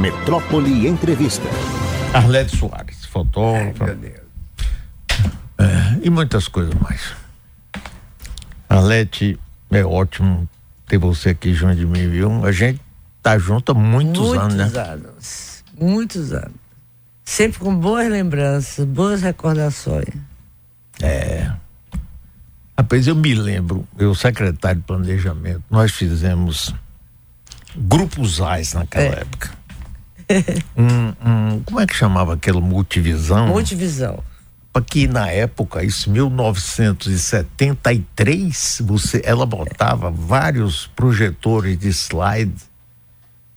[0.00, 1.46] Metrópole Entrevista.
[2.14, 3.84] Arlete Soares, fotógrafo.
[5.58, 7.14] É, e muitas coisas mais.
[8.66, 9.38] Arlete,
[9.70, 10.48] é ótimo
[10.88, 12.46] ter você aqui junto de mim, viu?
[12.46, 12.80] A gente
[13.22, 14.64] tá junto há muitos, muitos anos, né?
[14.64, 15.64] Muitos anos.
[15.78, 16.56] Muitos anos.
[17.22, 20.14] Sempre com boas lembranças, boas recordações.
[21.02, 21.52] É.
[22.74, 26.74] Rapaz, eu me lembro, eu secretário de planejamento, nós fizemos
[27.76, 29.20] grupos AIS naquela é.
[29.20, 29.59] época.
[30.76, 33.48] um, um, como é que chamava aquele multivisão?
[33.48, 34.22] Multivisão.
[34.72, 42.54] Porque na época, isso 1973, você, ela botava vários projetores de slide,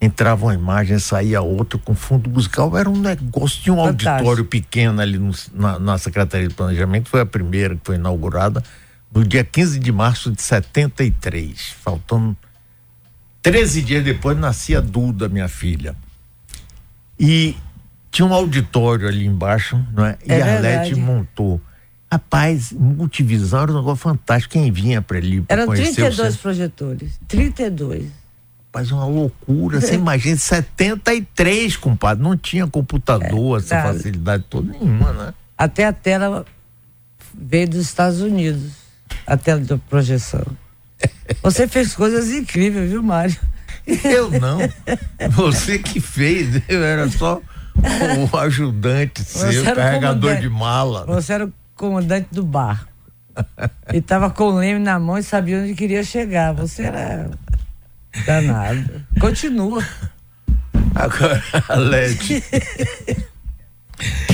[0.02, 4.10] entrava uma imagem, saía outra com fundo musical, era um negócio, tinha um Fantástico.
[4.10, 8.64] auditório pequeno ali no, na, na Secretaria de Planejamento, foi a primeira que foi inaugurada
[9.14, 12.36] no dia 15 de março de 73, faltando
[13.44, 15.96] 13 dias depois nascia Duda, minha filha.
[17.20, 17.56] E
[18.12, 20.18] tinha um auditório ali embaixo, não é?
[20.28, 21.60] é e a Arlete montou.
[22.12, 24.54] Rapaz, multivisão era um negócio fantástico.
[24.54, 27.20] Quem vinha para ali Eram 32 projetores.
[27.28, 28.06] 32.
[28.68, 29.82] Rapaz, uma loucura.
[29.82, 32.24] Você imagina, 73, compadre.
[32.24, 33.84] Não tinha computador, é, essa tá.
[33.84, 35.34] facilidade toda nenhuma, né?
[35.58, 36.46] Até a tela
[37.34, 38.74] veio dos Estados Unidos.
[39.26, 40.46] A tela de projeção.
[41.42, 43.40] Você fez coisas incríveis, viu, Mário?
[43.86, 44.60] Eu não.
[45.32, 46.62] Você que fez.
[46.68, 47.42] Eu era só
[48.32, 51.06] o ajudante seu, carregador de mala.
[51.06, 52.88] Você era o comandante do bar.
[53.92, 56.54] E tava com o leme na mão e sabia onde queria chegar.
[56.54, 57.30] Você era
[58.26, 59.06] danado.
[59.20, 59.84] Continua.
[60.96, 62.44] Agora, Alete.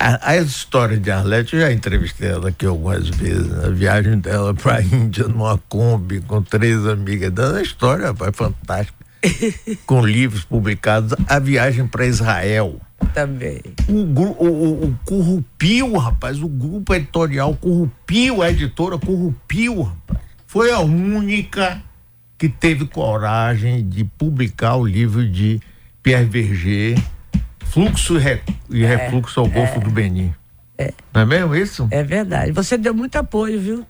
[0.00, 4.54] A, a, história de Arlete, eu já entrevistei ela aqui algumas vezes, a viagem dela
[4.54, 8.96] para a Índia numa Kombi com três amigas dela, a história rapaz, fantástica.
[9.84, 12.80] com livros publicados, a viagem para Israel.
[13.12, 13.60] Também.
[13.86, 20.20] O, o, o, o corrupiu, rapaz, o grupo editorial corrupiu, a editora corrupiu, rapaz.
[20.46, 21.82] Foi a única
[22.38, 25.60] que teve coragem de publicar o livro de
[26.02, 26.98] Pierre Verger
[27.70, 30.34] fluxo e, re, e é, refluxo ao Golfo é, do Benin.
[30.76, 30.92] É.
[31.12, 31.88] Não é mesmo isso?
[31.90, 32.52] É verdade.
[32.52, 33.86] Você deu muito apoio, viu?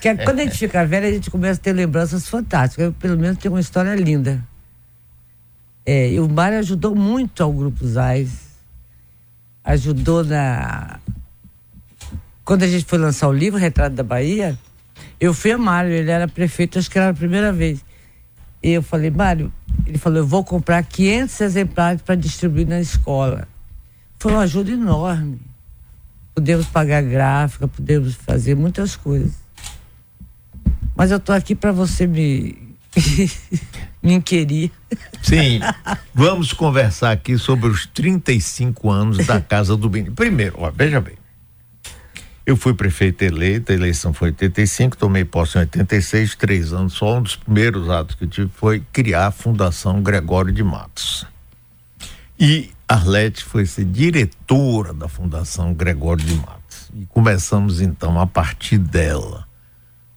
[0.00, 2.86] Que quando a gente fica velho, a gente começa a ter lembranças fantásticas.
[2.86, 4.42] Eu, pelo menos, tenho uma história linda.
[5.84, 8.48] É, e o Mário ajudou muito ao Grupo Zais.
[9.64, 11.00] Ajudou na.
[12.44, 14.56] Quando a gente foi lançar o livro Retrato da Bahia,
[15.20, 17.84] eu fui a Mário, ele era prefeito, acho que era a primeira vez.
[18.62, 19.52] E eu falei, Mário,
[19.88, 23.48] ele falou, eu vou comprar 500 exemplares para distribuir na escola.
[24.18, 25.40] Foi uma ajuda enorme.
[26.34, 29.32] Podemos pagar gráfica, podemos fazer muitas coisas.
[30.94, 32.68] Mas eu estou aqui para você me
[34.02, 34.70] me inquirir.
[35.22, 35.60] Sim,
[36.14, 40.10] vamos conversar aqui sobre os 35 anos da Casa do Bem.
[40.10, 41.16] Primeiro, ó, veja bem,
[42.48, 46.94] eu fui prefeito eleito, a eleição foi em 85, tomei posse em 86, três anos
[46.94, 47.18] só.
[47.18, 51.26] Um dos primeiros atos que eu tive foi criar a Fundação Gregório de Matos.
[52.40, 56.90] E Arlete foi ser diretora da Fundação Gregório de Matos.
[56.94, 59.46] E começamos então, a partir dela,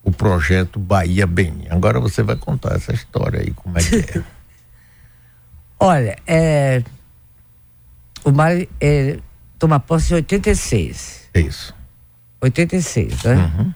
[0.01, 1.65] o projeto Bahia Bem.
[1.69, 4.23] Agora você vai contar essa história aí, como é que é.
[5.77, 6.81] Olha, é,
[8.23, 9.19] o Mário é,
[9.59, 11.29] toma posse em 86.
[11.33, 11.80] É isso.
[12.41, 13.35] 86, né?
[13.35, 13.74] Uhum.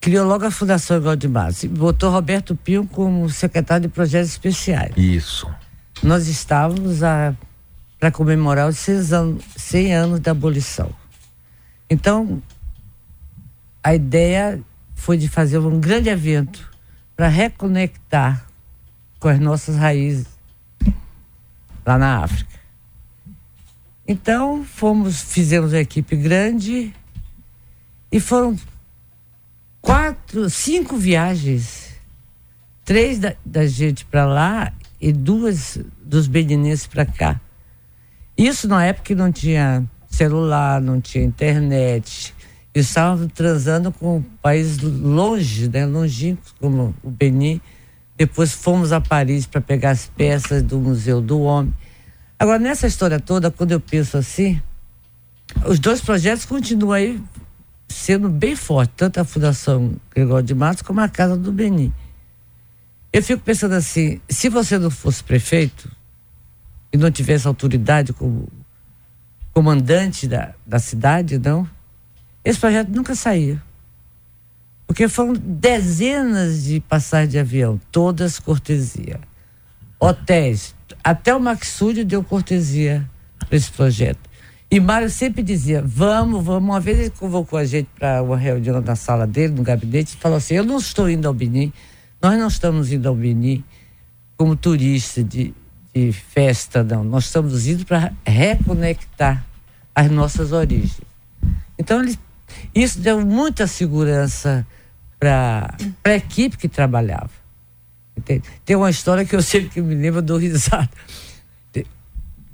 [0.00, 4.30] Criou logo a Fundação Igual de Matos e botou Roberto Pinho como secretário de projetos
[4.30, 4.92] especiais.
[4.96, 5.48] Isso.
[6.02, 6.98] Nós estávamos
[8.00, 10.90] para comemorar os 100 anos, 100 anos da abolição.
[11.88, 12.42] Então,
[13.82, 14.60] a ideia
[14.96, 16.68] foi de fazer um grande evento
[17.14, 18.44] para reconectar
[19.20, 20.26] com as nossas raízes
[21.86, 22.58] lá na África.
[24.06, 26.92] Então, fomos, fizemos uma equipe grande
[28.12, 28.54] e foram
[29.80, 31.90] quatro, cinco viagens.
[32.84, 37.40] Três da, da gente para lá e duas dos beninenses para cá.
[38.36, 42.34] Isso na época que não tinha celular, não tinha internet.
[42.74, 47.60] Estavam transando com países longe, né, longínquos, como o Benin.
[48.16, 51.72] Depois fomos a Paris para pegar as peças do Museu do Homem.
[52.38, 54.60] Agora, nessa história toda, quando eu penso assim,
[55.66, 57.22] os dois projetos continuam aí
[57.92, 61.92] sendo bem forte, tanto a Fundação Gregório de Matos como a Casa do Beni.
[63.12, 65.90] Eu fico pensando assim, se você não fosse prefeito
[66.92, 68.48] e não tivesse autoridade como
[69.52, 71.68] comandante da, da cidade, não,
[72.44, 73.62] esse projeto nunca saía.
[74.86, 79.20] Porque foram dezenas de passagens de avião, todas cortesia.
[80.00, 80.74] hotéis.
[81.04, 84.31] Até o Maxúrio deu cortesia para esse projeto.
[84.72, 86.66] E Mário sempre dizia: vamos, vamos.
[86.66, 90.16] Uma vez ele convocou a gente para uma reunião na sala dele, no gabinete, e
[90.16, 91.70] falou assim: eu não estou indo ao Benin,
[92.22, 93.62] nós não estamos indo ao Benin
[94.34, 95.52] como turista de,
[95.94, 97.04] de festa, não.
[97.04, 99.44] Nós estamos indo para reconectar
[99.94, 101.02] as nossas origens.
[101.78, 102.18] Então, ele,
[102.74, 104.66] isso deu muita segurança
[105.20, 107.30] para a equipe que trabalhava.
[108.16, 108.44] Entende?
[108.64, 110.88] Tem uma história que eu sempre que me lembro do risado.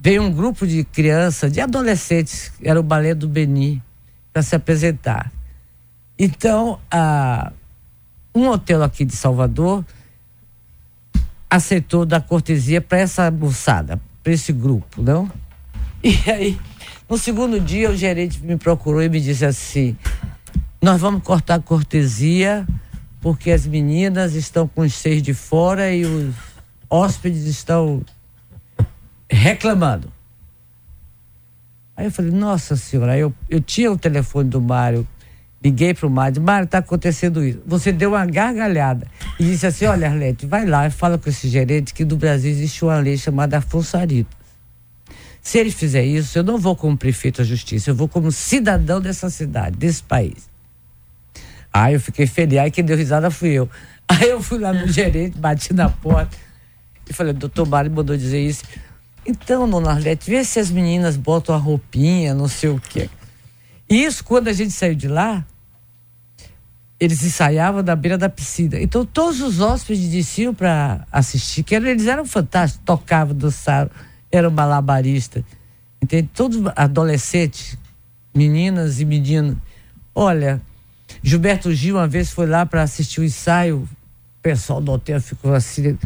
[0.00, 3.82] Veio um grupo de crianças, de adolescentes, era o balé do Beni,
[4.32, 5.32] para se apresentar.
[6.16, 6.78] Então,
[8.34, 9.84] um hotel aqui de Salvador
[11.50, 15.30] aceitou dar cortesia para essa moçada, para esse grupo, não?
[16.02, 16.58] E aí,
[17.08, 19.96] no segundo dia, o gerente me procurou e me disse assim:
[20.80, 22.66] Nós vamos cortar a cortesia
[23.20, 26.34] porque as meninas estão com os seis de fora e os
[26.88, 28.02] hóspedes estão
[29.30, 30.12] reclamando.
[31.96, 35.06] Aí eu falei, nossa senhora, eu, eu tinha o telefone do Mário,
[35.62, 37.60] liguei para o Mário, Mário, está acontecendo isso.
[37.66, 39.06] Você deu uma gargalhada
[39.38, 42.50] e disse assim, olha, Arlete, vai lá e fala com esse gerente que no Brasil
[42.50, 44.36] existe uma lei chamada Afonso Arito.
[45.42, 49.00] Se ele fizer isso, eu não vou como prefeito da justiça, eu vou como cidadão
[49.00, 50.48] dessa cidade, desse país.
[51.72, 53.68] Aí eu fiquei feliz, aí quem deu risada fui eu.
[54.06, 56.36] Aí eu fui lá no gerente, bati na porta
[57.08, 58.62] e falei, doutor Mário mandou dizer isso.
[59.28, 63.10] Então, dona Arlete, vê se as meninas botam a roupinha, não sei o quê.
[63.86, 65.44] Isso, quando a gente saiu de lá,
[66.98, 68.80] eles ensaiavam na beira da piscina.
[68.80, 73.90] Então, todos os hóspedes desciam para assistir, que eles eram fantásticos, tocavam, dançaram,
[74.32, 75.44] eram malabaristas.
[76.00, 76.30] Entende?
[76.32, 77.76] Todos adolescentes,
[78.34, 79.58] meninas e meninos.
[80.14, 80.58] Olha,
[81.22, 83.88] Gilberto Gil uma vez foi lá para assistir o ensaio, o
[84.40, 85.98] pessoal do hotel ficou assim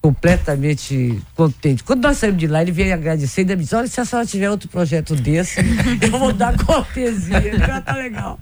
[0.00, 1.84] completamente contente.
[1.84, 4.04] Quando nós saímos de lá, ele veio agradecer e ainda me disse, olha, se a
[4.04, 5.60] senhora tiver outro projeto desse,
[6.00, 7.40] eu vou dar cortesia.
[7.58, 8.40] Falou, tá legal.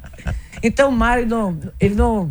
[0.62, 2.30] Então o Mário não, ele não,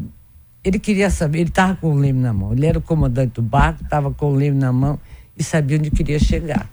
[0.63, 3.41] ele queria saber, ele estava com o leme na mão, ele era o comandante do
[3.41, 4.99] barco, estava com o leme na mão
[5.37, 6.69] e sabia onde queria chegar.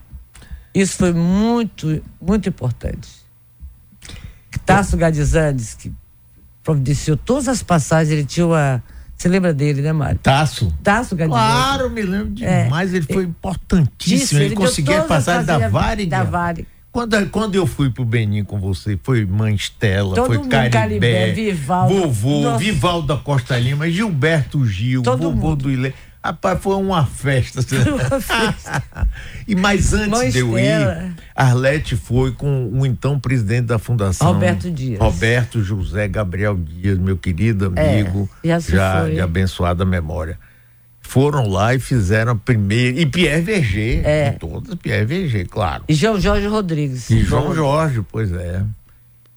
[0.72, 3.08] Isso foi muito, muito importante.
[4.64, 5.92] Tasso Gadizandes, que
[6.62, 8.82] providenciou todas as passagens, ele tinha uma
[9.25, 10.19] você lembra dele, né, Mário?
[10.23, 10.71] Taço.
[10.82, 11.35] Taço Gadiel.
[11.35, 12.93] Claro, me lembro demais.
[12.93, 14.38] É, ele foi importantíssimo.
[14.38, 16.11] ele, ele conseguia passar da Varig.
[16.11, 16.67] Da Varig.
[16.93, 21.32] Quando, quando eu fui pro Benin com você, foi Mãe Estela, Todo foi Caribé, Caribé
[21.32, 22.59] Vivaldo, vovô, Nossa.
[22.59, 25.62] Vivaldo da Costa Lima, Gilberto Gil, Todo vovô mundo.
[25.65, 25.93] do Ilê.
[26.25, 27.61] Rapaz, foi uma festa.
[27.85, 28.82] Uma festa.
[29.47, 34.32] e mais antes Mãe de eu ir, Arlete foi com o então presidente da fundação.
[34.32, 34.99] Roberto Dias.
[34.99, 40.38] Roberto José Gabriel Dias, meu querido é, amigo, é, já, já de abençoada memória.
[41.03, 42.99] Foram lá e fizeram a primeira.
[42.99, 44.06] E Pierre Verger.
[44.06, 44.31] É.
[44.32, 45.85] Todas Pierre Verger, claro.
[45.87, 47.11] E João Jorge Rodrigues.
[47.11, 48.65] E João Jorge, pois é.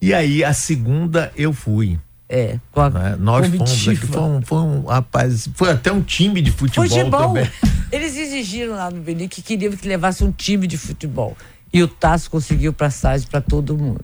[0.01, 1.99] E aí, a segunda eu fui.
[2.29, 3.15] É, com a né?
[3.17, 7.27] Nós fomos aqui, foi um, foi um rapaz, foi até um time de futebol, futebol.
[7.27, 7.49] também.
[7.89, 11.37] Eles exigiram lá no Benin que queriam que levasse um time de futebol.
[11.71, 14.03] E o Tasso conseguiu passagem para todo mundo.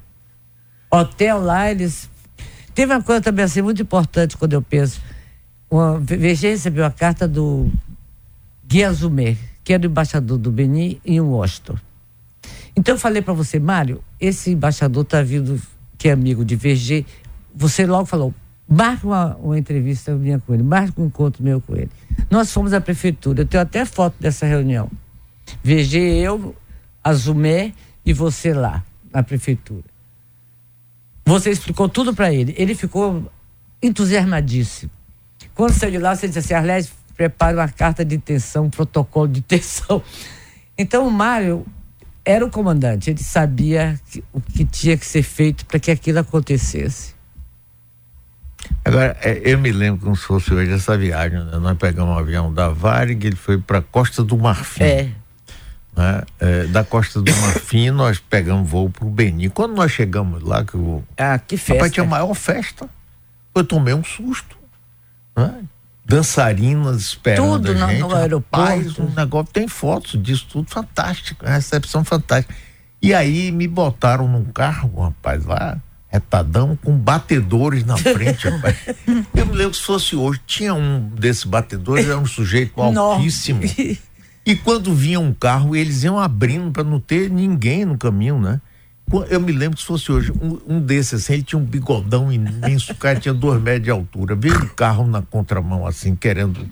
[0.90, 2.10] Hotel lá, eles.
[2.74, 5.02] Teve uma coisa também assim muito importante quando eu penso.
[5.70, 7.72] Uma, VG recebeu a carta do
[8.68, 11.78] Gui Azumé, que era o embaixador do Benin em Washington.
[12.76, 15.62] Então eu falei para você, Mário, esse embaixador está vindo,
[15.98, 17.06] que é amigo de VG,
[17.56, 18.34] você logo falou,
[18.68, 21.90] marca uma, uma entrevista minha com ele, marca um encontro meu com ele.
[22.30, 24.90] Nós fomos à prefeitura, eu tenho até foto dessa reunião.
[25.64, 26.56] VG, eu,
[27.04, 27.74] Azumé
[28.06, 29.84] e você lá, na prefeitura.
[31.26, 32.54] Você explicou tudo para ele.
[32.58, 33.32] Ele ficou
[33.82, 34.92] entusiasmadíssimo.
[35.54, 39.28] Quando saiu de lá, você disse assim, Arlete, prepare uma carta de intenção, um protocolo
[39.28, 40.02] de intenção.
[40.78, 41.66] Então o Mário
[42.26, 46.20] era o comandante, ele sabia que, o que tinha que ser feito para que aquilo
[46.20, 47.14] acontecesse.
[48.86, 51.58] Agora, é, eu me lembro como se fosse hoje essa viagem, né?
[51.58, 54.84] Nós pegamos um avião da Varig, ele foi para Costa do Marfim.
[54.84, 55.12] É.
[55.96, 56.22] Né?
[56.40, 59.50] É, da Costa do Marfim, nós pegamos voo para o Benin.
[59.50, 61.04] Quando nós chegamos lá, que eu.
[61.18, 61.74] Ah, que festa.
[61.74, 62.90] Rapaz, tinha a maior festa.
[63.56, 64.58] Eu tomei um susto.
[65.36, 65.64] Né?
[66.06, 68.02] Dançarinas esperando tudo a gente.
[68.02, 69.04] no, no aeroporto.
[69.04, 72.54] um negócio, tem fotos disso tudo fantástico, recepção fantástica.
[73.02, 75.78] E aí me botaram num carro, rapaz, lá
[76.14, 78.78] retadão com batedores na frente, rapaz.
[79.36, 83.62] Eu me lembro que se fosse hoje, tinha um desses batedores, era um sujeito altíssimo.
[84.46, 88.62] E quando vinha um carro, eles iam abrindo para não ter ninguém no caminho, né?
[89.30, 92.32] Eu me lembro que se fosse hoje, um, um desses assim, ele tinha um bigodão
[92.32, 96.68] imenso, o cara tinha dois metros de altura, veio um carro na contramão assim, querendo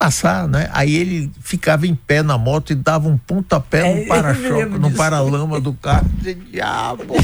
[0.00, 0.66] passar, né?
[0.72, 4.90] Aí ele ficava em pé na moto e dava um pontapé é, no para-choque, no
[4.92, 6.08] para-lama do carro.
[6.16, 7.14] Dizia, diabo!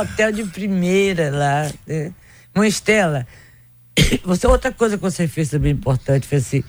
[0.00, 1.68] Hotel de primeira lá.
[1.84, 2.12] Né?
[2.54, 3.26] Uma Estela,
[4.22, 6.62] você, outra coisa que você fez também importante foi assim.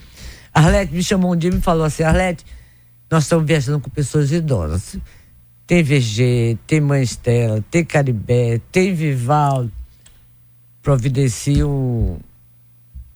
[0.51, 2.43] Arlete me chamou um dia e me falou assim: Arlete,
[3.07, 4.97] nós estamos viajando com pessoas idosas.
[5.67, 9.69] Tem VG, tem Mãe Estela, tem Caribé, tem Vival.
[10.81, 12.19] Providencia um,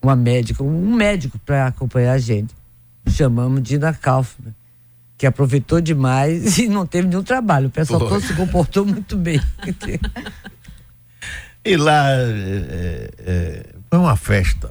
[0.08, 2.54] uma médica, um médico para acompanhar a gente.
[3.08, 4.54] Chamamos Dina Kaufmann,
[5.16, 7.68] que aproveitou demais e não teve nenhum trabalho.
[7.68, 9.40] O pessoal todo se comportou muito bem.
[11.64, 14.70] e lá é, é, foi uma festa.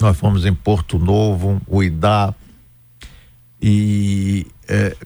[0.00, 2.34] Nós fomos em Porto Novo, Uidá,
[3.60, 4.96] e é,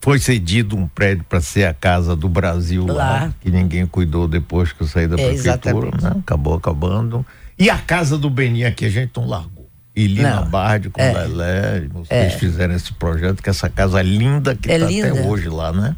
[0.00, 2.94] foi cedido um prédio para ser a casa do Brasil lá.
[2.94, 5.90] lá, que ninguém cuidou depois que eu saí da é, prefeitura.
[6.00, 6.16] Né?
[6.18, 7.26] Acabou acabando.
[7.58, 9.68] E a casa do Beni aqui a gente não largou.
[9.96, 11.12] E Lina Bardi com é.
[11.12, 12.38] Lelé, vocês é.
[12.38, 15.96] fizeram esse projeto, que essa casa linda que está é até hoje lá, né?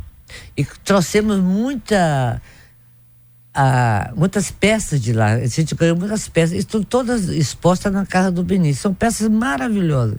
[0.56, 2.40] E trouxemos muita.
[4.16, 5.32] Muitas peças de lá.
[5.32, 6.56] A gente ganhou muitas peças.
[6.56, 8.74] Estão todas expostas na casa do Beni.
[8.74, 10.18] São peças maravilhosas.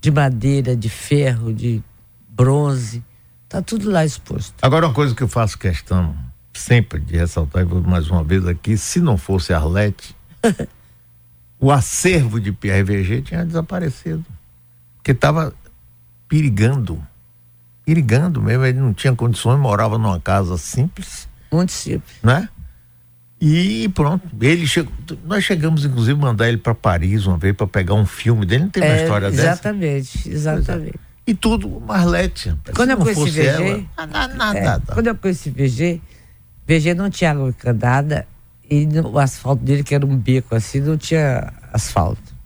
[0.00, 1.82] De madeira, de ferro, de
[2.28, 3.02] bronze.
[3.44, 4.54] Está tudo lá exposto.
[4.62, 6.14] Agora, uma coisa que eu faço questão
[6.54, 10.14] sempre de ressaltar, e vou mais uma vez aqui: se não fosse Arlete,
[11.58, 14.24] o acervo de PRVG tinha desaparecido.
[14.96, 15.52] Porque estava
[16.28, 17.02] perigando.
[17.84, 18.64] Perigando mesmo.
[18.64, 21.28] Ele não tinha condições, morava numa casa simples.
[21.50, 22.16] Muito simples.
[22.22, 22.48] Né?
[23.40, 24.92] E pronto, ele chegou,
[25.24, 28.64] nós chegamos inclusive a mandar ele para Paris uma vez para pegar um filme dele,
[28.64, 30.28] não tem uma é, história exatamente, dessa?
[30.28, 31.00] Exatamente, exatamente.
[31.26, 32.54] E tudo Marlete.
[32.74, 34.82] Quando eu conheci VG, ela, nada, nada, é, nada.
[34.92, 36.02] Quando eu conheci VG,
[36.68, 37.50] VG não tinha água
[38.70, 42.38] e o asfalto dele, que era um beco assim, não tinha asfalto.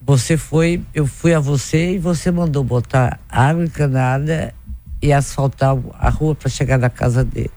[0.00, 4.54] Você foi, eu fui a você e você mandou botar água encanada
[5.02, 7.50] e asfaltar a rua para chegar na casa dele.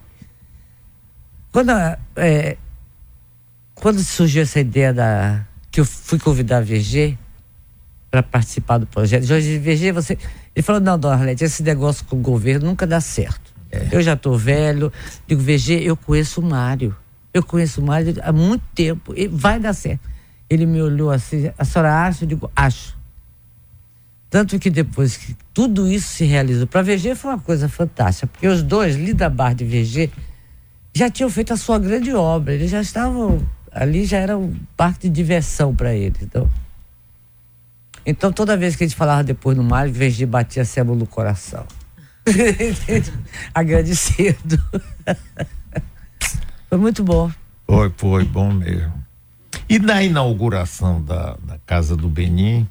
[1.51, 1.71] Quando,
[2.15, 2.57] é,
[3.75, 7.17] quando surgiu essa ideia da que eu fui convidar a VG
[8.09, 10.17] para participar do projeto, Jorge VG, você,
[10.55, 13.53] ele falou não, dona Arlete, esse negócio com o governo nunca dá certo.
[13.71, 13.89] É.
[13.91, 14.91] Eu já estou velho,
[15.27, 16.95] digo VG, eu conheço o Mário.
[17.33, 20.07] Eu conheço o Mário há muito tempo, e vai dar certo.
[20.49, 22.23] Ele me olhou assim, a senhora acha?
[22.23, 22.95] Eu digo, acho.
[24.29, 28.47] Tanto que depois que tudo isso se realizou, para VG foi uma coisa fantástica, porque
[28.47, 30.11] os dois, Lida Bar de VG,
[30.93, 35.07] já tinham feito a sua grande obra, eles já estavam, ali já era um parque
[35.09, 36.21] de diversão para eles.
[36.21, 36.49] Então,
[38.05, 41.65] então toda vez que a gente falava depois no Mário, VG batia a no coração.
[43.53, 44.61] Agradecendo.
[46.73, 47.29] Foi muito bom.
[47.67, 48.91] Foi, foi bom mesmo.
[49.69, 52.67] E na inauguração da, da Casa do Benin,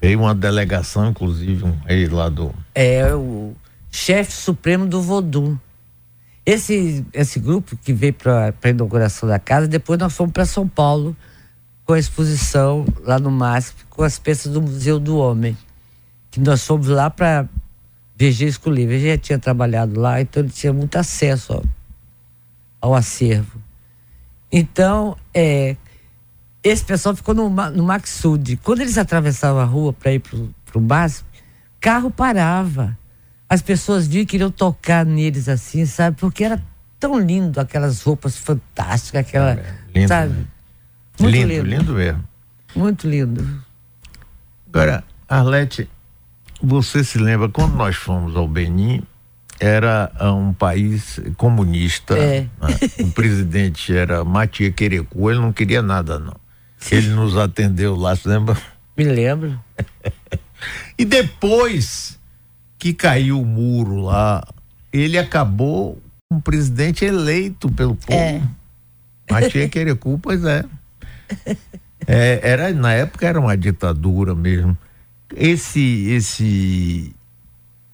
[0.00, 2.54] veio uma delegação, inclusive, um rei lá do.
[2.74, 3.52] É, o
[3.90, 5.58] chefe supremo do Vodum.
[6.46, 10.66] Esse, esse grupo que veio para a inauguração da casa, depois nós fomos para São
[10.66, 11.14] Paulo
[11.84, 15.54] com a exposição lá no MASP, com as peças do Museu do Homem.
[16.30, 17.46] Que nós fomos lá para
[18.18, 18.86] VG escolher.
[18.86, 21.77] VG já tinha trabalhado lá, então ele tinha muito acesso ó,
[22.80, 23.60] ao acervo.
[24.50, 25.76] Então, é,
[26.62, 28.56] esse pessoal ficou no, no Maxud.
[28.58, 31.24] Quando eles atravessavam a rua para ir para o MASP,
[31.80, 32.96] carro parava.
[33.48, 36.18] As pessoas viam que queriam tocar neles assim, sabe?
[36.18, 36.62] Porque era
[37.00, 39.52] tão lindo, aquelas roupas fantásticas, aquela.
[39.52, 40.32] É, lindo, sabe?
[40.34, 40.46] Né?
[41.20, 42.24] Muito lindo, lindo, lindo mesmo.
[42.76, 43.64] Muito lindo.
[44.68, 45.88] Agora, Arlete,
[46.62, 49.02] você se lembra quando nós fomos ao Benin?
[49.60, 52.16] Era ah, um país comunista.
[52.16, 52.40] É.
[52.42, 52.48] Né?
[53.00, 56.36] O presidente era Matia Querecu, ele não queria nada, não.
[56.90, 58.56] Ele nos atendeu lá, você lembra?
[58.96, 59.58] Me lembro.
[60.98, 62.18] e depois
[62.78, 64.46] que caiu o muro lá,
[64.92, 66.00] ele acabou
[66.30, 68.18] um presidente eleito pelo povo.
[68.18, 68.40] É.
[69.30, 70.64] Matia Querecu, pois é.
[72.06, 72.40] é.
[72.42, 74.76] Era, na época era uma ditadura mesmo.
[75.36, 77.14] Esse, esse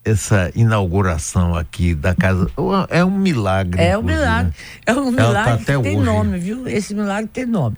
[0.04, 2.50] essa inauguração aqui da casa
[2.90, 3.82] é um milagre.
[3.82, 4.52] É um milagre.
[4.84, 6.06] É um tá milagre tá que tem hoje.
[6.06, 6.68] nome, viu?
[6.68, 7.76] Esse milagre tem nome.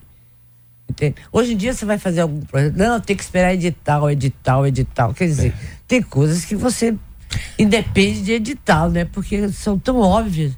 [0.89, 1.17] Entende?
[1.33, 2.77] Hoje em dia você vai fazer algum projeto.
[2.77, 5.15] Não, tem que esperar edital, edital, edital.
[5.15, 5.69] Quer dizer, é.
[5.87, 6.97] tem coisas que você
[7.59, 9.05] independe de edital, né?
[9.05, 10.53] Porque são tão óbvias.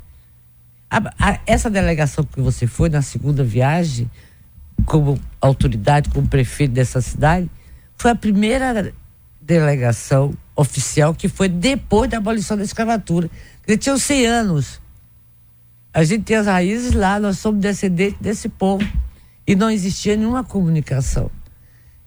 [0.91, 4.11] A, a, essa delegação que você foi na segunda viagem,
[4.87, 7.51] como autoridade, como prefeito dessa cidade,
[7.97, 8.93] foi a primeira
[9.41, 13.31] delegação oficial que foi depois da abolição da escravatura.
[13.67, 14.81] Ele tinha 100 anos.
[15.95, 18.85] A gente tem as raízes lá, nós somos descendentes desse povo.
[19.47, 21.31] E não existia nenhuma comunicação.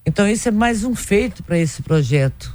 [0.05, 2.53] Então, isso é mais um feito para esse projeto.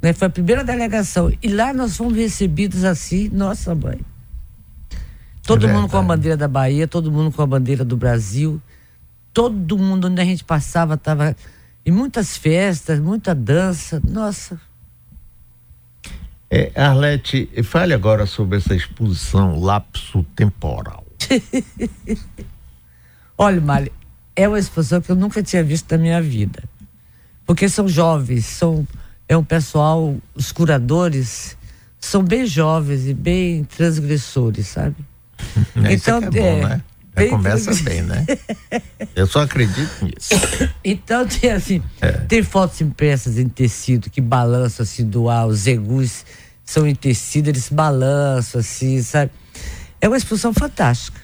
[0.00, 0.12] Né?
[0.12, 1.32] Foi a primeira delegação.
[1.42, 4.00] E lá nós fomos recebidos assim, nossa mãe.
[5.42, 8.62] Todo é mundo com a bandeira da Bahia, todo mundo com a bandeira do Brasil.
[9.34, 11.36] Todo mundo onde a gente passava estava
[11.84, 14.00] em muitas festas, muita dança.
[14.08, 14.60] Nossa.
[16.54, 21.02] É, Arlete, fale agora sobre essa exposição lapso temporal.
[23.38, 23.90] Olha, Mali,
[24.36, 26.62] é uma exposição que eu nunca tinha visto na minha vida.
[27.46, 28.86] Porque são jovens, são
[29.26, 31.56] é um pessoal, os curadores
[31.98, 34.96] são bem jovens e bem transgressores, sabe?
[35.90, 36.82] então, é, bom, é né?
[37.16, 38.24] Já começa bem, né?
[39.14, 40.30] Eu só acredito nisso.
[40.82, 42.12] Então tem assim, é.
[42.12, 46.24] tem fotos impressas em tecido que balançam assim do ar, os egus
[46.64, 49.30] são em tecido, eles balançam assim, sabe?
[50.00, 51.20] É uma exposição fantástica.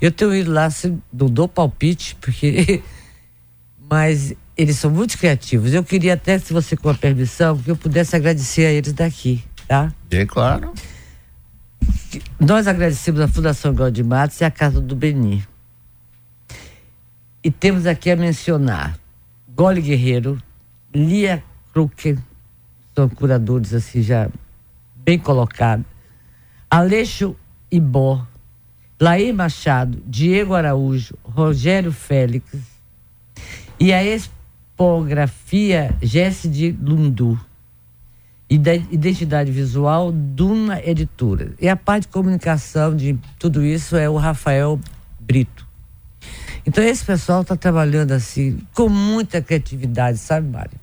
[0.00, 2.82] Eu tenho ido lá, assim, não dou palpite, porque.
[3.90, 5.74] Mas eles são muito criativos.
[5.74, 9.42] Eu queria até, se você com a permissão, que eu pudesse agradecer a eles daqui,
[9.66, 9.92] tá?
[10.10, 10.72] É claro.
[12.40, 15.46] Nós agradecemos a Fundação Gaudi Matos e a Casa do Beni.
[17.42, 18.98] E temos aqui a mencionar
[19.48, 20.42] Gole Guerreiro,
[20.92, 22.18] Lia Kruker,
[22.94, 24.28] são curadores assim já
[24.96, 25.86] bem colocados,
[26.68, 27.36] Aleixo
[27.70, 28.26] Ibó,
[29.00, 32.44] Laí Machado, Diego Araújo, Rogério Félix
[33.78, 37.38] e a expografia Jesse de Lundu
[38.50, 41.52] identidade visual, Duna Editora.
[41.60, 44.80] E a parte de comunicação de tudo isso é o Rafael
[45.20, 45.66] Brito.
[46.66, 50.78] Então esse pessoal está trabalhando assim, com muita criatividade, sabe, Mário?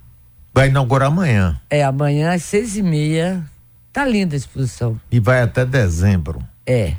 [0.54, 1.60] Vai inaugurar amanhã.
[1.70, 3.44] É, amanhã às seis e meia.
[3.92, 4.98] Tá linda a exposição.
[5.10, 6.42] E vai até dezembro.
[6.66, 6.94] É.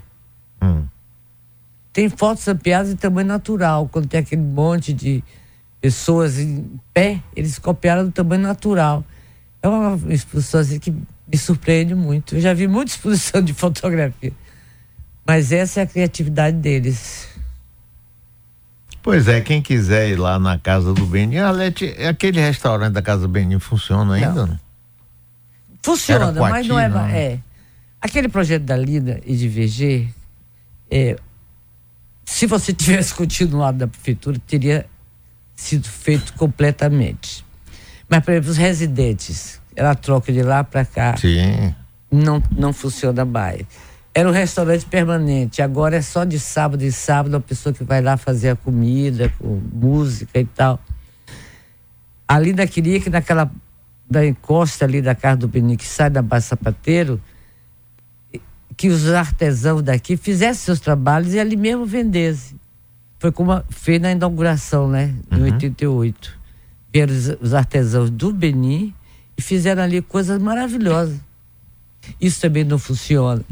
[0.61, 0.85] Hum.
[1.91, 5.23] Tem fotos ampliadas em tamanho natural, quando tem aquele monte de
[5.81, 9.03] pessoas em pé, eles copiaram do tamanho natural.
[9.61, 12.35] É uma exposição assim, que me surpreende muito.
[12.35, 14.31] Eu já vi muita exposição de fotografia.
[15.25, 17.27] Mas essa é a criatividade deles.
[19.01, 23.21] Pois é, quem quiser ir lá na Casa do Benin, Alete, aquele restaurante da Casa
[23.21, 24.45] do Benin funciona ainda?
[24.45, 24.59] Não.
[25.81, 27.05] Funciona, mas não é, não.
[27.05, 27.39] é.
[28.01, 30.09] Aquele projeto da Lida e de VG,
[30.91, 31.17] é,
[32.25, 34.85] se você tivesse continuado na prefeitura, teria
[35.55, 37.45] sido feito completamente.
[38.09, 41.15] Mas, por exemplo, os residentes, ela troca de lá para cá.
[41.15, 41.73] Sim.
[42.11, 43.61] Não, não funciona mais.
[44.13, 48.01] Era um restaurante permanente, agora é só de sábado e sábado a pessoa que vai
[48.01, 50.79] lá fazer a comida, com música e tal.
[52.27, 53.49] A Linda queria que naquela
[54.09, 57.21] da encosta ali da casa do Beni, que sai da Baixa Sapateiro,
[58.75, 62.59] que os artesãos daqui fizessem seus trabalhos e ali mesmo vendessem.
[63.19, 65.13] Foi como fez na inauguração, né?
[65.31, 65.43] Em uhum.
[65.43, 66.38] 88
[66.93, 68.95] vieram os, os artesãos do Beni
[69.37, 71.19] e fizeram ali coisas maravilhosas.
[72.19, 73.43] Isso também não funciona.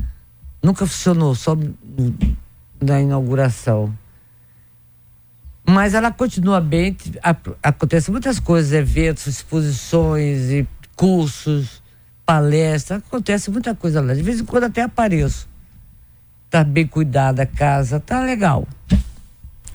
[0.62, 1.56] Nunca funcionou, só
[2.82, 3.96] na inauguração.
[5.66, 6.96] Mas ela continua bem,
[7.62, 11.84] acontecem muitas coisas, eventos, exposições e cursos,
[12.26, 14.14] palestras, acontece muita coisa lá.
[14.14, 15.48] De vez em quando até apareço.
[16.50, 18.66] Tá bem cuidada a casa, tá legal.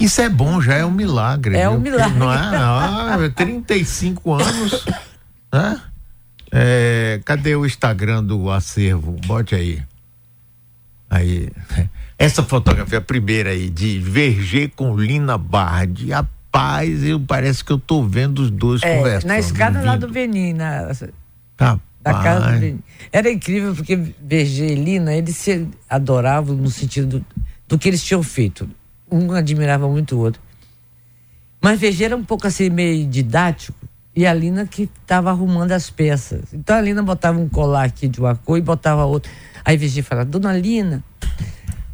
[0.03, 1.57] Isso é bom, já é um milagre.
[1.57, 1.79] É viu?
[1.79, 2.19] um milagre.
[2.19, 2.37] Não é?
[2.37, 4.85] Ah, 35 anos.
[5.53, 5.81] Né?
[6.51, 9.13] É, cadê o Instagram do acervo?
[9.27, 9.81] Bote aí.
[11.09, 11.51] Aí.
[12.19, 16.11] Essa fotografia, a primeira aí, de Verger com Lina Bard.
[16.11, 19.29] Rapaz, eu, parece que eu tô vendo os dois é, conversando.
[19.29, 20.91] Na escada lá do Benin, na,
[21.57, 22.81] da casa do Benin.
[23.13, 27.27] Era incrível porque Verger e Lina, eles se adoravam no sentido do,
[27.69, 28.69] do que eles tinham feito
[29.13, 30.41] um admirava muito o outro.
[31.61, 33.79] Mas VG era um pouco assim, meio didático,
[34.15, 36.53] e a Lina que estava arrumando as peças.
[36.53, 39.31] Então a Lina botava um colar aqui de uma cor e botava outro.
[39.65, 41.03] Aí VG falava, dona Lina,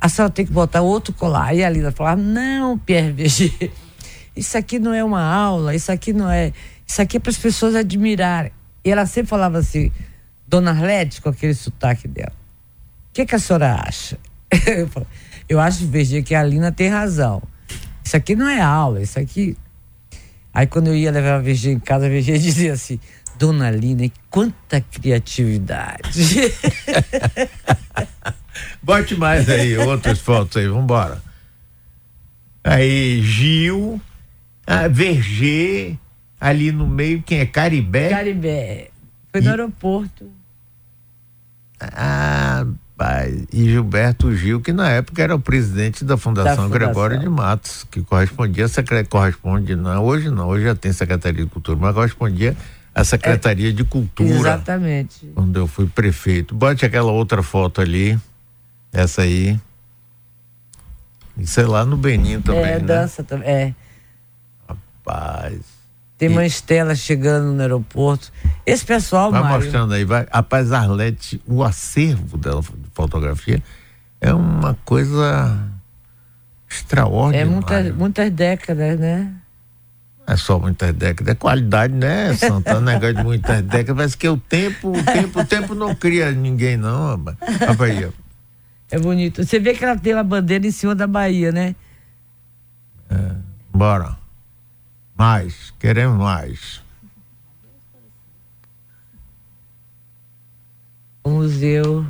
[0.00, 1.48] a senhora tem que botar outro colar.
[1.48, 3.70] Aí a Lina falava, não, Pierre VG,
[4.34, 6.52] isso aqui não é uma aula, isso aqui não é.
[6.86, 8.52] Isso aqui é para as pessoas admirarem.
[8.84, 9.92] E ela sempre falava assim,
[10.46, 12.32] dona Arlete, com aquele sotaque dela,
[13.10, 14.18] o que, que a senhora acha?
[14.66, 15.10] Eu falava,
[15.48, 17.42] eu acho, VG, que a Lina tem razão.
[18.04, 19.56] Isso aqui não é aula, isso aqui.
[20.52, 22.98] Aí quando eu ia levar a VG em casa, a VG dizia assim:
[23.38, 26.52] Dona Lina, quanta criatividade.
[28.82, 31.22] Bote mais aí, outras fotos aí, vambora.
[32.64, 34.00] Aí, Gil,
[34.66, 35.96] a Verger,
[36.40, 37.46] ali no meio, quem é?
[37.46, 38.08] Caribé?
[38.10, 38.90] Caribé.
[39.30, 39.50] Foi no e...
[39.50, 40.30] aeroporto.
[41.80, 42.66] Ah,
[42.98, 46.88] Rapaz, e Gilberto Gil, que na época era o presidente da Fundação, da Fundação.
[46.88, 51.44] Gregório de Matos, que correspondia a secretaria, corresponde, não, hoje não, hoje já tem Secretaria
[51.44, 52.56] de Cultura, mas correspondia
[52.92, 54.30] à Secretaria é, de Cultura.
[54.30, 55.30] Exatamente.
[55.32, 56.56] Quando eu fui prefeito.
[56.56, 58.18] Bote aquela outra foto ali,
[58.92, 59.56] essa aí.
[61.36, 62.80] Isso é lá no Benin também, é, né?
[62.80, 63.74] dança também, é.
[64.68, 65.77] Rapaz.
[66.18, 68.32] Tem uma estela chegando no aeroporto.
[68.66, 70.26] Esse pessoal, Vai Mário, mostrando aí, vai.
[70.30, 73.62] Rapaz, Arlete, o acervo dela de fotografia
[74.20, 75.56] é uma coisa
[76.68, 77.40] extraordinária.
[77.40, 79.32] É muitas, muitas décadas, né?
[80.26, 82.92] É só muitas décadas, é qualidade, né, Santana?
[82.92, 86.76] Negócio de muitas décadas, parece que o tempo, o tempo, o tempo não cria ninguém,
[86.76, 87.38] não, rapaz.
[88.90, 89.42] É bonito.
[89.42, 91.74] Você vê que ela tem uma bandeira em cima da Bahia, né?
[93.08, 93.30] É,
[93.72, 94.17] bora.
[95.18, 96.80] Mais, queremos mais.
[101.24, 102.06] O museu.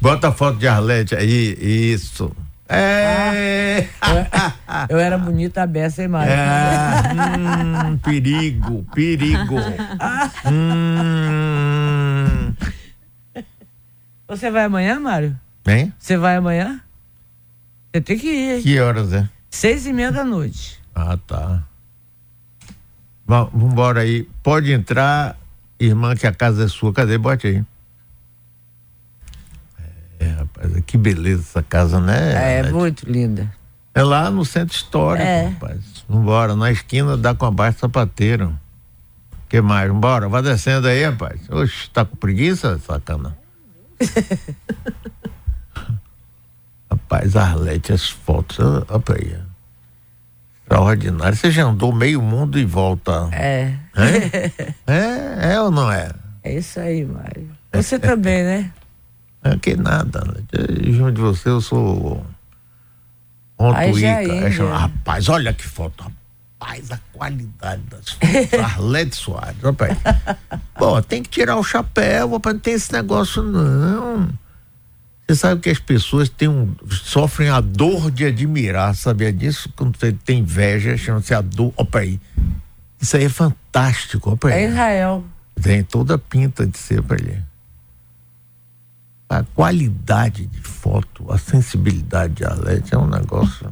[0.00, 1.58] Bota a foto de Arlete aí,
[1.92, 2.30] isso.
[2.68, 3.88] É.
[4.00, 6.32] Ah, eu, eu, era bonita a beça, hein, Mário?
[6.32, 9.56] É, hum, perigo, perigo.
[10.46, 12.54] hum.
[14.28, 15.36] Você vai amanhã, Mário?
[15.66, 15.92] Hein?
[15.98, 16.80] Você vai amanhã?
[17.92, 18.62] Você tem que ir.
[18.62, 19.28] Que horas é?
[19.50, 20.78] Seis e meia da noite.
[20.98, 21.62] Ah, tá.
[23.24, 24.28] Vamos embora aí.
[24.42, 25.38] Pode entrar,
[25.78, 26.92] irmã, que a casa é sua.
[26.92, 27.16] Cadê?
[27.16, 27.64] Bote aí.
[30.18, 32.32] É, rapaz, que beleza essa casa, né?
[32.34, 33.48] É, é muito linda.
[33.94, 35.50] É lá no centro histórico, é.
[35.50, 36.04] rapaz.
[36.08, 38.58] Vambora, na esquina da com a Baixo Sapateiro.
[39.48, 39.88] que mais?
[39.88, 41.48] Vambora, vai descendo aí, rapaz.
[41.48, 43.38] Oxe, tá com preguiça, sacana?
[46.90, 48.84] rapaz, Arlete, as fotos, olha
[49.14, 49.47] aí.
[50.68, 51.34] Extraordinário.
[51.34, 53.28] Você já andou meio mundo e volta.
[53.32, 53.72] É.
[53.96, 54.52] É?
[54.86, 56.10] é, é ou não é?
[56.44, 57.48] É isso aí, Mário.
[57.72, 58.70] Você também, né?
[59.42, 60.20] É que nada.
[60.20, 60.92] Né?
[60.92, 62.24] Junto de você, eu sou.
[63.58, 64.68] Ontuíca.
[64.72, 66.04] Rapaz, olha que foto.
[66.60, 68.60] Rapaz, a qualidade das fotos.
[68.60, 69.62] Arlete Soares.
[69.62, 69.96] Rapaz.
[70.78, 74.28] Bom, tem que tirar o chapéu, rapaz, não tem esse negócio, não.
[75.28, 79.70] Você sabe que as pessoas têm um, sofrem a dor de admirar, sabia disso?
[79.76, 81.70] Quando você tem inveja, chama-se a dor.
[81.76, 82.18] Opa aí.
[82.98, 84.30] Isso aí é fantástico.
[84.30, 84.64] Opa aí.
[84.64, 85.22] É Israel.
[85.60, 87.42] Tem toda a pinta de ser para ele.
[89.28, 93.70] A qualidade de foto, a sensibilidade de Arlete é um negócio.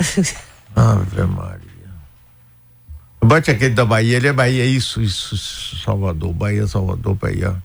[0.74, 1.60] Ave Maria.
[3.22, 5.36] Bote aquele da Bahia, ele é Bahia, isso, isso,
[5.84, 7.62] Salvador, Bahia, Salvador, Bahia.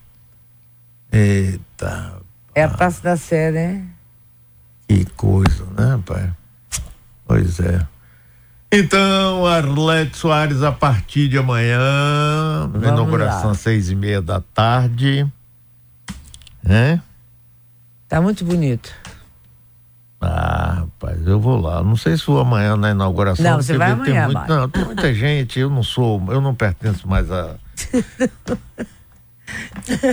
[1.12, 2.25] Eita,
[2.56, 3.86] é a Praça da Sé, né?
[4.88, 6.32] Que coisa, né, pai?
[7.28, 7.86] Pois é.
[8.72, 15.28] Então, Arlete Soares, a partir de amanhã, Vamos inauguração às seis e meia da tarde.
[16.64, 17.02] Né?
[18.08, 18.92] Tá muito bonito.
[20.22, 21.84] Ah, rapaz, eu vou lá.
[21.84, 23.46] Não sei se vou amanhã na inauguração.
[23.46, 27.08] Não, você vai amanhã, muito, Não, tem muita gente, eu não sou, eu não pertenço
[27.08, 27.56] mais a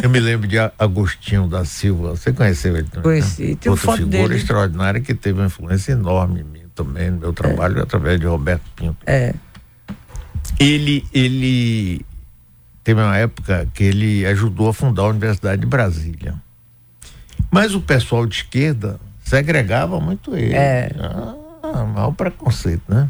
[0.02, 2.10] Eu me lembro de Agostinho da Silva.
[2.10, 3.02] Você conheceu ele também?
[3.02, 3.58] Conheci.
[3.64, 3.70] Né?
[3.70, 4.36] Outra foto figura dele.
[4.36, 7.82] extraordinária que teve uma influência enorme em mim também, no meu trabalho, é.
[7.82, 8.96] através de Roberto Pinto.
[9.06, 9.34] É.
[10.58, 12.04] Ele, ele
[12.84, 16.34] teve uma época que ele ajudou a fundar a Universidade de Brasília.
[17.50, 20.54] Mas o pessoal de esquerda segregava muito ele.
[20.54, 20.90] É.
[21.62, 23.08] Ah, mal preconceito, né?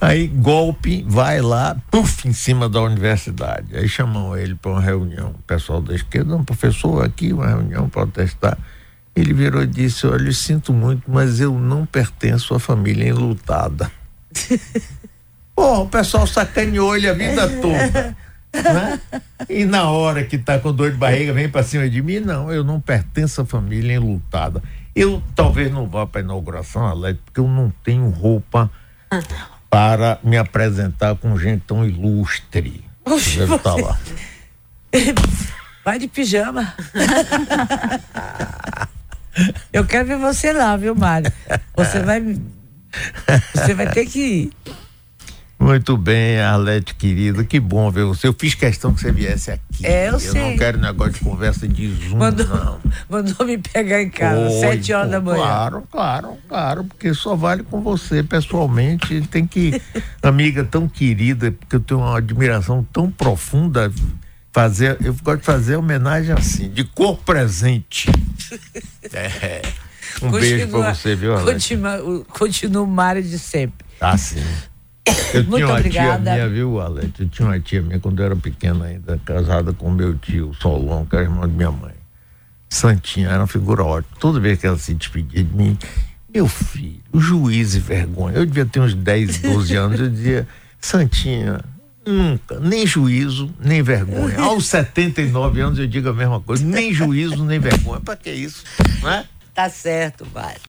[0.00, 3.76] Aí, golpe, vai lá, puf, em cima da universidade.
[3.76, 5.30] Aí chamam ele para uma reunião.
[5.30, 8.58] O pessoal da esquerda, um professor aqui, uma reunião protestar.
[9.16, 13.90] Ele virou e disse: Olha, eu sinto muito, mas eu não pertenço à família enlutada.
[15.56, 18.16] Pô, o pessoal sacaneou ele a vida toda.
[18.52, 19.00] Né?
[19.48, 22.52] E na hora que tá com dor de barriga, vem para cima de mim, não,
[22.52, 24.62] eu não pertenço à família enlutada.
[24.94, 28.70] Eu talvez não vá para inauguração, Alex, porque eu não tenho roupa
[29.70, 32.84] para me apresentar com gente tão ilustre.
[33.04, 33.98] Oxe, Deve estar tá lá.
[35.84, 36.74] Vai de pijama.
[39.72, 41.32] Eu quero ver você lá, viu, Mário?
[41.76, 42.20] Você vai.
[43.54, 44.52] Você vai ter que ir.
[45.58, 48.28] Muito bem, Arlete querido, que bom ver você.
[48.28, 49.84] Eu fiz questão que você viesse aqui.
[49.84, 50.40] É, eu, eu sei.
[50.40, 52.80] não quero negócio de conversa de Zoom, mandou, não.
[53.10, 55.42] Mandou me pegar em casa, Oi, sete horas pô, da manhã.
[55.42, 59.20] Claro, claro, claro, porque só vale com você pessoalmente.
[59.22, 59.82] Tem que,
[60.22, 63.92] amiga tão querida, porque eu tenho uma admiração tão profunda,
[64.52, 68.08] fazer, eu gosto de fazer homenagem assim, de cor presente.
[69.12, 69.62] É.
[70.20, 71.52] Um continua, beijo pra você, viu, Arlete?
[71.52, 73.86] Continua, continua o Mário de sempre.
[74.00, 74.42] Ah, sim.
[75.34, 76.22] Eu Muito tinha uma obrigada.
[76.24, 77.22] tia minha, viu, Alete?
[77.22, 81.04] Eu tinha uma tia minha quando eu era pequena ainda, casada com meu tio, Solon,
[81.06, 81.94] que era irmão de minha mãe.
[82.68, 84.16] Santinha era uma figura ótima.
[84.20, 85.78] Toda vez que ela se despedia de mim,
[86.32, 88.36] meu filho, juiz e vergonha.
[88.36, 90.46] Eu devia ter uns 10, 12 anos, eu dizia,
[90.78, 91.60] Santinha,
[92.06, 94.38] nunca, nem juízo, nem vergonha.
[94.40, 98.00] Aos 79 anos eu digo a mesma coisa, nem juízo, nem vergonha.
[98.00, 98.64] Para que isso?
[99.00, 99.24] Não é?
[99.54, 100.54] Tá certo, vai.